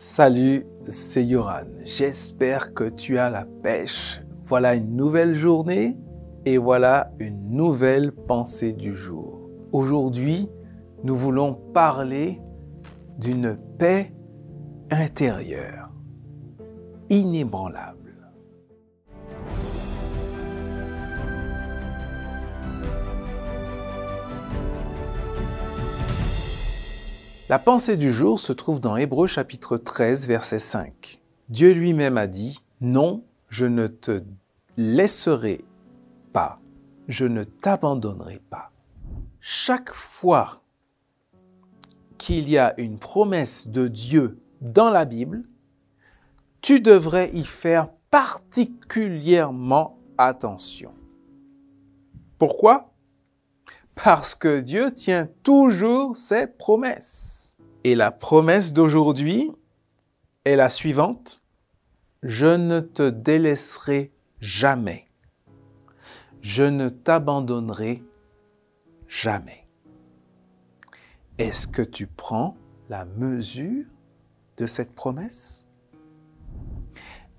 Salut, 0.00 0.64
c'est 0.86 1.24
Yoran. 1.24 1.66
J'espère 1.82 2.72
que 2.72 2.88
tu 2.88 3.18
as 3.18 3.30
la 3.30 3.44
pêche. 3.44 4.22
Voilà 4.44 4.76
une 4.76 4.94
nouvelle 4.94 5.34
journée 5.34 5.96
et 6.44 6.56
voilà 6.56 7.10
une 7.18 7.50
nouvelle 7.50 8.12
pensée 8.12 8.72
du 8.72 8.94
jour. 8.94 9.40
Aujourd'hui, 9.72 10.48
nous 11.02 11.16
voulons 11.16 11.54
parler 11.74 12.40
d'une 13.18 13.58
paix 13.76 14.14
intérieure, 14.92 15.90
inébranlable. 17.10 17.97
La 27.48 27.58
pensée 27.58 27.96
du 27.96 28.12
jour 28.12 28.38
se 28.38 28.52
trouve 28.52 28.78
dans 28.78 28.98
Hébreu 28.98 29.26
chapitre 29.26 29.78
13, 29.78 30.28
verset 30.28 30.58
5. 30.58 31.18
Dieu 31.48 31.72
lui-même 31.72 32.18
a 32.18 32.26
dit, 32.26 32.62
Non, 32.82 33.24
je 33.48 33.64
ne 33.64 33.86
te 33.86 34.22
laisserai 34.76 35.64
pas, 36.34 36.58
je 37.08 37.24
ne 37.24 37.44
t'abandonnerai 37.44 38.42
pas. 38.50 38.70
Chaque 39.40 39.94
fois 39.94 40.62
qu'il 42.18 42.50
y 42.50 42.58
a 42.58 42.78
une 42.78 42.98
promesse 42.98 43.66
de 43.66 43.88
Dieu 43.88 44.42
dans 44.60 44.90
la 44.90 45.06
Bible, 45.06 45.44
tu 46.60 46.80
devrais 46.80 47.30
y 47.32 47.44
faire 47.44 47.88
particulièrement 48.10 49.98
attention. 50.18 50.92
Pourquoi? 52.38 52.87
Parce 54.04 54.34
que 54.34 54.60
Dieu 54.60 54.92
tient 54.92 55.28
toujours 55.42 56.16
ses 56.16 56.46
promesses. 56.46 57.56
Et 57.84 57.94
la 57.94 58.12
promesse 58.12 58.72
d'aujourd'hui 58.72 59.50
est 60.44 60.56
la 60.56 60.70
suivante. 60.70 61.42
Je 62.22 62.46
ne 62.46 62.80
te 62.80 63.08
délaisserai 63.08 64.12
jamais. 64.40 65.08
Je 66.42 66.64
ne 66.64 66.88
t'abandonnerai 66.88 68.04
jamais. 69.08 69.66
Est-ce 71.38 71.66
que 71.66 71.82
tu 71.82 72.06
prends 72.06 72.56
la 72.88 73.04
mesure 73.04 73.84
de 74.56 74.66
cette 74.66 74.94
promesse? 74.94 75.68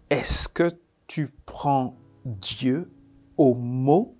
Est-ce 0.09 0.49
que 0.49 0.71
tu 1.07 1.33
prends 1.45 1.95
Dieu 2.25 2.91
au 3.38 3.53
mot 3.53 4.19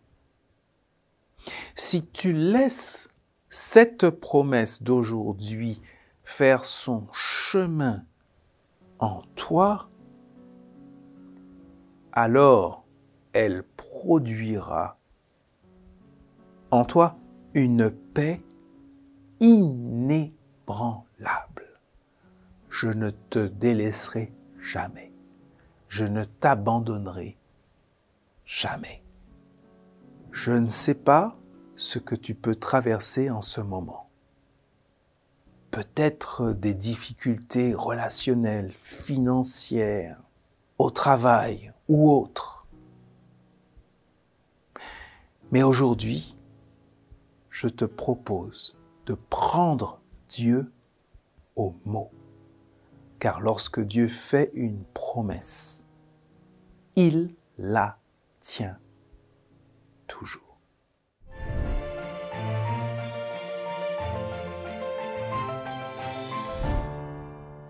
si 1.90 2.06
tu 2.06 2.34
laisses 2.34 3.10
cette 3.50 4.12
promesse 4.12 4.84
d'aujourd'hui 4.84 5.82
faire 6.24 6.64
son 6.64 7.08
chemin 7.14 8.04
en 9.00 9.24
toi, 9.34 9.90
alors 12.12 12.86
elle 13.34 13.64
produira 13.76 15.00
en 16.70 16.86
toi 16.86 17.18
une 17.56 17.90
paix 17.90 18.44
inébranlable. 19.40 20.36
Je 22.70 22.90
ne 22.90 23.10
te 23.10 23.48
délaisserai 23.48 24.32
jamais. 24.62 25.12
Je 25.88 26.06
ne 26.06 26.24
t'abandonnerai 26.24 27.36
jamais. 28.46 29.02
Je 30.32 30.52
ne 30.52 30.68
sais 30.68 30.94
pas 30.94 31.39
ce 31.80 31.98
que 31.98 32.14
tu 32.14 32.36
peux 32.36 32.56
traverser 32.56 33.30
en 33.30 33.42
ce 33.42 33.62
moment. 33.62 34.10
Peut-être 35.72 36.52
des 36.52 36.74
difficultés 36.74 37.74
relationnelles, 37.74 38.74
financières, 38.82 40.22
au 40.78 40.92
travail 40.92 41.72
ou 41.88 42.12
autres. 42.12 42.68
Mais 45.54 45.64
aujourd'hui, 45.64 46.38
je 47.50 47.70
te 47.70 47.86
propose 47.86 48.78
de 49.06 49.14
prendre 49.14 50.02
Dieu 50.28 50.74
au 51.56 51.76
mot. 51.86 52.12
Car 53.20 53.40
lorsque 53.40 53.80
Dieu 53.80 54.10
fait 54.10 54.52
une 54.54 54.84
promesse, 54.94 55.88
il 56.98 57.36
la 57.58 58.00
tient 58.42 58.78
toujours. 60.08 60.49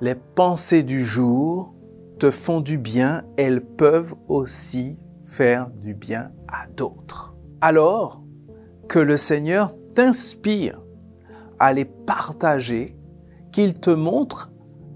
Les 0.01 0.15
pensées 0.15 0.83
du 0.83 1.03
jour 1.03 1.73
te 2.19 2.31
font 2.31 2.61
du 2.61 2.77
bien, 2.77 3.23
elles 3.35 3.61
peuvent 3.61 4.15
aussi 4.29 4.97
faire 5.25 5.69
du 5.69 5.93
bien 5.93 6.31
à 6.47 6.67
d'autres. 6.67 7.35
Alors 7.59 8.23
que 8.88 8.99
le 8.99 9.17
Seigneur 9.17 9.73
t'inspire 9.95 10.81
à 11.59 11.73
les 11.73 11.83
partager, 11.83 12.97
qu'il 13.51 13.73
te 13.73 13.89
montre 13.89 14.51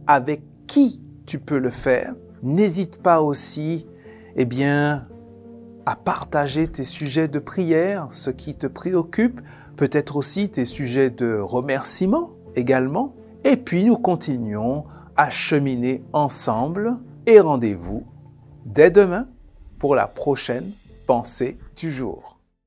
avec 0.07 0.41
qui 0.67 1.03
tu 1.25 1.37
peux 1.37 1.59
le 1.59 1.69
faire, 1.69 2.15
n'hésite 2.41 3.01
pas 3.01 3.21
aussi, 3.21 3.85
eh 4.37 4.45
bien, 4.45 5.09
à 5.85 5.97
partager 5.97 6.67
tes 6.67 6.85
sujets 6.85 7.27
de 7.27 7.39
prière, 7.39 8.07
ce 8.11 8.29
qui 8.29 8.55
te 8.55 8.67
préoccupe, 8.67 9.41
peut-être 9.75 10.15
aussi 10.15 10.49
tes 10.49 10.65
sujets 10.65 11.09
de 11.09 11.37
remerciement 11.37 12.31
également. 12.55 13.15
Et 13.43 13.57
puis 13.57 13.83
nous 13.83 13.97
continuons 13.97 14.85
à 15.15 15.29
cheminer 15.29 16.03
ensemble 16.13 16.97
et 17.25 17.39
rendez-vous 17.39 18.05
dès 18.65 18.89
demain 18.89 19.27
pour 19.79 19.95
la 19.95 20.07
prochaine 20.07 20.71
pensée 21.07 21.57
du 21.75 21.91
jour. 21.91 22.32